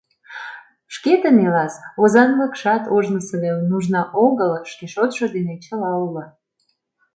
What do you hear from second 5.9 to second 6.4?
уло.